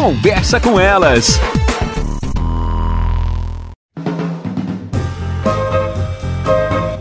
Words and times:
Conversa 0.00 0.58
com 0.58 0.80
elas. 0.80 1.38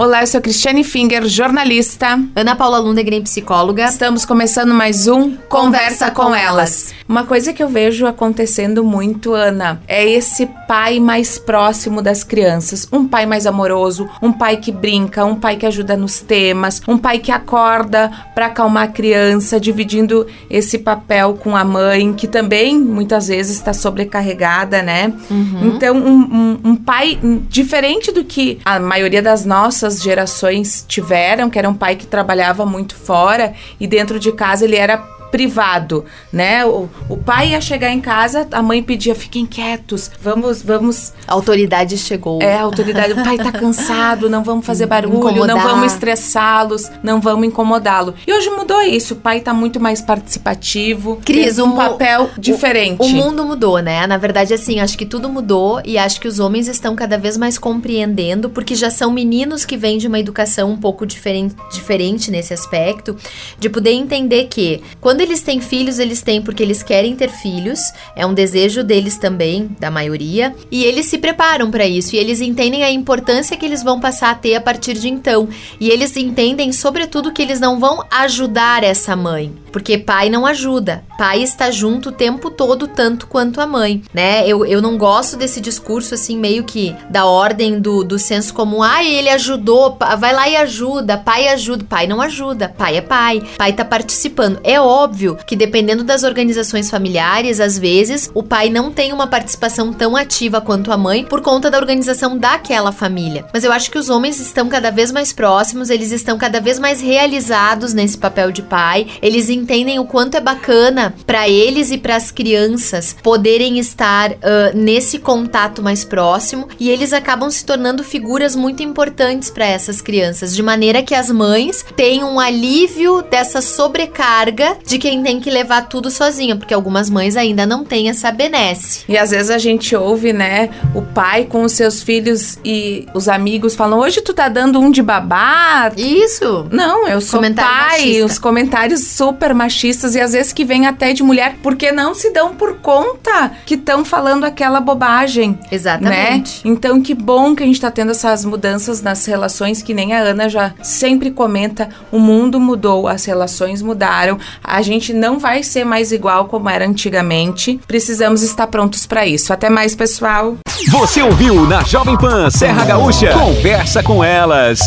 Olá, 0.09 0.21
eu 0.23 0.27
sou 0.27 0.41
Cristiane 0.41 0.83
Finger, 0.83 1.27
jornalista. 1.27 2.19
Ana 2.35 2.55
Paula 2.55 2.79
Lundegren, 2.79 3.21
psicóloga. 3.21 3.85
Estamos 3.85 4.25
começando 4.25 4.73
mais 4.73 5.07
um 5.07 5.35
Conversa, 5.47 6.09
com, 6.09 6.33
elas. 6.33 6.95
Uma 7.07 7.25
coisa 7.25 7.53
que 7.53 7.61
eu 7.61 7.69
vejo 7.69 8.07
acontecendo 8.07 8.83
muito, 8.83 9.35
Ana, 9.35 9.83
é 9.87 10.09
esse 10.09 10.47
pai 10.67 10.99
mais 10.99 11.37
próximo 11.37 12.01
das 12.01 12.23
crianças. 12.23 12.87
Um 12.91 13.07
pai 13.07 13.27
mais 13.27 13.45
amoroso, 13.45 14.09
um 14.19 14.31
pai 14.31 14.57
que 14.57 14.71
brinca, 14.71 15.23
um 15.25 15.35
pai 15.35 15.57
que 15.57 15.65
ajuda 15.67 15.95
nos 15.95 16.21
temas, 16.21 16.81
um 16.87 16.97
pai 16.97 17.19
que 17.19 17.31
acorda 17.31 18.11
para 18.33 18.47
acalmar 18.47 18.85
a 18.85 18.91
criança, 18.91 19.59
dividindo 19.59 20.25
esse 20.49 20.79
papel 20.79 21.35
com 21.35 21.55
a 21.55 21.63
mãe, 21.63 22.13
que 22.13 22.27
também 22.27 22.79
muitas 22.79 23.27
vezes 23.27 23.57
está 23.57 23.73
sobrecarregada, 23.73 24.81
né? 24.81 25.13
Uhum. 25.29 25.67
Então, 25.67 25.95
um, 25.95 26.17
um, 26.17 26.59
um 26.71 26.75
pai 26.75 27.19
diferente 27.47 28.11
do 28.11 28.23
que 28.23 28.57
a 28.65 28.79
maioria 28.79 29.21
das 29.21 29.45
nossas 29.45 29.98
gerações 30.01 30.85
tiveram, 30.87 31.49
que 31.49 31.59
era 31.59 31.69
um 31.69 31.73
pai 31.73 31.95
que 31.95 32.05
trabalhava 32.05 32.65
muito 32.65 32.95
fora 32.95 33.53
e 33.79 33.87
dentro 33.87 34.19
de 34.19 34.31
casa 34.31 34.65
ele 34.65 34.75
era 34.75 35.18
privado, 35.31 36.05
né? 36.31 36.65
O, 36.65 36.89
o 37.07 37.17
pai 37.17 37.49
ia 37.49 37.61
chegar 37.61 37.91
em 37.91 38.01
casa, 38.01 38.47
a 38.51 38.61
mãe 38.61 38.81
pedia, 38.81 39.15
fiquem 39.15 39.45
quietos, 39.45 40.09
vamos, 40.21 40.61
vamos. 40.61 41.13
A 41.27 41.33
autoridade 41.33 41.97
chegou. 41.97 42.41
É, 42.41 42.57
a 42.57 42.63
autoridade, 42.63 43.13
o 43.13 43.23
pai 43.23 43.37
tá 43.37 43.51
cansado, 43.51 44.29
não 44.29 44.43
vamos 44.43 44.65
fazer 44.65 44.85
barulho, 44.85 45.17
Incomodar. 45.17 45.55
não 45.55 45.63
vamos 45.63 45.93
estressá-los, 45.93 46.89
não 47.03 47.21
vamos 47.21 47.47
incomodá-lo. 47.47 48.13
E 48.25 48.33
hoje 48.33 48.49
mudou 48.49 48.81
isso, 48.81 49.13
o 49.13 49.17
pai 49.17 49.39
tá 49.39 49.53
muito 49.53 49.79
mais 49.79 50.01
participativo, 50.01 51.19
Cris, 51.25 51.57
o 51.57 51.65
um 51.65 51.75
papel 51.75 52.29
diferente. 52.37 53.01
O 53.01 53.09
mundo 53.09 53.45
mudou, 53.45 53.79
né? 53.79 54.05
Na 54.07 54.17
verdade, 54.17 54.53
assim, 54.53 54.79
acho 54.79 54.97
que 54.97 55.05
tudo 55.05 55.29
mudou 55.29 55.81
e 55.85 55.97
acho 55.97 56.19
que 56.19 56.27
os 56.27 56.39
homens 56.39 56.67
estão 56.67 56.95
cada 56.95 57.17
vez 57.17 57.37
mais 57.37 57.57
compreendendo, 57.57 58.49
porque 58.49 58.75
já 58.75 58.89
são 58.89 59.11
meninos 59.11 59.65
que 59.65 59.77
vêm 59.77 59.97
de 59.97 60.07
uma 60.07 60.19
educação 60.19 60.71
um 60.71 60.77
pouco 60.77 61.05
diferente, 61.05 61.55
diferente 61.71 62.31
nesse 62.31 62.53
aspecto, 62.53 63.15
de 63.57 63.69
poder 63.69 63.91
entender 63.91 64.45
que 64.45 64.81
quando 64.99 65.18
eles 65.19 65.41
têm 65.41 65.59
filhos, 65.59 65.99
eles 65.99 66.21
têm 66.21 66.41
porque 66.41 66.63
eles 66.63 66.83
querem 66.83 67.15
ter 67.15 67.29
filhos, 67.29 67.79
é 68.15 68.25
um 68.25 68.33
desejo 68.33 68.83
deles 68.83 69.17
também, 69.17 69.69
da 69.79 69.89
maioria, 69.91 70.55
e 70.71 70.83
eles 70.83 71.05
se 71.05 71.17
preparam 71.17 71.69
para 71.71 71.87
isso. 71.87 72.15
E 72.15 72.19
eles 72.19 72.41
entendem 72.41 72.83
a 72.83 72.91
importância 72.91 73.57
que 73.57 73.65
eles 73.65 73.83
vão 73.83 73.99
passar 73.99 74.31
a 74.31 74.35
ter 74.35 74.55
a 74.55 74.61
partir 74.61 74.93
de 74.93 75.09
então. 75.09 75.47
E 75.79 75.89
eles 75.89 76.15
entendem, 76.17 76.71
sobretudo, 76.71 77.31
que 77.31 77.41
eles 77.41 77.59
não 77.59 77.79
vão 77.79 78.03
ajudar 78.11 78.83
essa 78.83 79.15
mãe, 79.15 79.53
porque 79.71 79.97
pai 79.97 80.29
não 80.29 80.45
ajuda. 80.45 81.03
Pai 81.17 81.41
está 81.41 81.69
junto 81.71 82.09
o 82.09 82.11
tempo 82.11 82.49
todo, 82.49 82.87
tanto 82.87 83.27
quanto 83.27 83.61
a 83.61 83.67
mãe, 83.67 84.01
né? 84.13 84.47
Eu, 84.47 84.65
eu 84.65 84.81
não 84.81 84.97
gosto 84.97 85.35
desse 85.35 85.59
discurso, 85.59 86.13
assim, 86.13 86.37
meio 86.37 86.63
que 86.63 86.95
da 87.09 87.25
ordem 87.25 87.79
do, 87.79 88.03
do 88.03 88.17
senso 88.17 88.53
comum. 88.53 88.81
Ah, 88.81 89.03
ele 89.03 89.29
ajudou, 89.29 89.97
vai 90.17 90.33
lá 90.33 90.49
e 90.49 90.55
ajuda, 90.55 91.17
pai 91.17 91.47
ajuda. 91.49 91.85
Pai 91.87 92.07
não 92.07 92.21
ajuda, 92.21 92.69
pai 92.69 92.97
é 92.97 93.01
pai, 93.01 93.41
pai 93.57 93.73
tá 93.73 93.83
participando. 93.83 94.59
É 94.63 94.79
óbvio 94.79 95.37
que 95.45 95.55
dependendo 95.55 96.03
das 96.03 96.23
organizações 96.23 96.89
familiares, 96.89 97.59
às 97.59 97.77
vezes, 97.77 98.29
o 98.33 98.43
pai 98.43 98.69
não 98.69 98.91
tem 98.91 99.11
uma 99.11 99.27
participação 99.27 99.91
tão 99.91 100.15
ativa 100.15 100.61
quanto 100.61 100.91
a 100.91 100.97
mãe 100.97 101.25
por 101.25 101.41
conta 101.41 101.69
da 101.69 101.77
organização 101.77 102.37
daquela 102.37 102.91
família. 102.91 103.45
Mas 103.53 103.63
eu 103.63 103.71
acho 103.71 103.91
que 103.91 103.97
os 103.97 104.09
homens 104.09 104.39
estão 104.39 104.69
cada 104.69 104.91
vez 104.91 105.11
mais 105.11 105.33
próximos, 105.33 105.89
eles 105.89 106.11
estão 106.11 106.37
cada 106.37 106.59
vez 106.59 106.79
mais 106.79 107.01
realizados 107.01 107.93
nesse 107.93 108.17
papel 108.17 108.51
de 108.51 108.61
pai, 108.61 109.07
eles 109.21 109.49
entendem 109.59 109.99
o 109.99 110.05
quanto 110.05 110.35
é 110.35 110.41
bacana 110.41 111.13
para 111.25 111.47
eles 111.47 111.91
e 111.91 111.97
para 111.97 112.15
as 112.15 112.31
crianças 112.31 113.15
poderem 113.21 113.77
estar 113.79 114.31
ah, 114.41 114.71
nesse 114.73 115.19
contato 115.19 115.81
mais 115.81 116.03
próximo 116.03 116.67
e 116.79 116.89
eles 116.89 117.13
acabam 117.13 117.49
se 117.49 117.65
tornando 117.65 118.03
figuras 118.03 118.55
muito 118.55 118.81
importantes 118.81 119.49
para 119.49 119.65
essas 119.65 120.01
crianças, 120.01 120.55
de 120.55 120.63
maneira 120.63 121.03
que 121.03 121.13
as 121.13 121.29
mães 121.29 121.85
têm 121.95 122.23
um 122.23 122.39
alívio 122.39 123.21
dessa 123.21 123.61
sobrecarga 123.61 124.77
de 124.85 124.97
quem 124.97 125.21
tem 125.21 125.39
que 125.39 125.49
levar 125.49 125.87
tudo 125.89 126.09
sozinha, 126.09 126.55
porque 126.55 126.73
algumas 126.73 127.09
mães 127.09 127.35
ainda 127.35 127.65
não 127.65 127.83
têm 127.83 128.09
essa 128.09 128.31
benesse. 128.31 129.03
E 129.07 129.17
às 129.17 129.31
vezes 129.31 129.49
a 129.49 129.57
gente 129.57 129.95
ouve, 129.95 130.33
né, 130.33 130.69
o 130.95 131.01
pai 131.01 131.45
com 131.45 131.63
os 131.63 131.73
seus 131.73 132.01
filhos 132.01 132.57
e 132.63 133.07
os 133.13 133.27
amigos 133.27 133.75
falam: 133.75 133.99
hoje 133.99 134.21
tu 134.21 134.33
tá 134.33 134.47
dando 134.47 134.79
um 134.79 134.91
de 134.91 135.01
babá. 135.01 135.91
Isso! 135.97 136.67
Não, 136.71 137.07
eu 137.07 137.21
sou 137.21 137.39
Comentário 137.39 137.69
pai, 137.71 137.99
machista. 137.99 138.25
os 138.25 138.39
comentários 138.39 139.07
super 139.07 139.48
machistas 139.53 140.15
e 140.15 140.21
às 140.21 140.33
vezes 140.33 140.53
que 140.53 140.65
vem 140.65 140.87
até 140.87 141.13
de 141.13 141.23
mulher, 141.23 141.55
porque 141.61 141.91
não 141.91 142.13
se 142.13 142.31
dão 142.31 142.55
por 142.55 142.75
conta 142.77 143.51
que 143.65 143.75
estão 143.75 144.03
falando 144.03 144.43
aquela 144.43 144.79
bobagem. 144.79 145.57
Exatamente. 145.71 146.65
Né? 146.65 146.71
Então, 146.71 147.01
que 147.01 147.13
bom 147.13 147.55
que 147.55 147.63
a 147.63 147.65
gente 147.65 147.81
tá 147.81 147.91
tendo 147.91 148.11
essas 148.11 148.45
mudanças 148.45 149.01
nas 149.01 149.25
relações, 149.25 149.81
que 149.81 149.93
nem 149.93 150.13
a 150.13 150.19
Ana 150.19 150.49
já 150.49 150.73
sempre 150.81 151.31
comenta: 151.31 151.89
o 152.11 152.19
mundo 152.19 152.59
mudou, 152.59 153.07
as 153.07 153.25
relações 153.25 153.81
mudaram, 153.81 154.37
a 154.63 154.81
gente 154.81 155.13
não 155.13 155.39
vai 155.39 155.63
ser 155.63 155.85
mais 155.85 156.11
igual 156.11 156.45
como 156.45 156.69
era 156.69 156.85
antigamente. 156.85 157.79
Precisamos 157.87 158.41
estar 158.41 158.67
prontos 158.67 159.05
para 159.05 159.25
isso. 159.25 159.53
Até 159.53 159.69
mais, 159.69 159.95
pessoal. 159.95 160.57
Você 160.89 161.21
ouviu 161.21 161.65
na 161.65 161.83
Jovem 161.83 162.17
Pan 162.17 162.49
Serra 162.49 162.85
Gaúcha? 162.85 163.33
Conversa 163.33 164.01
com 164.01 164.23
elas. 164.23 164.79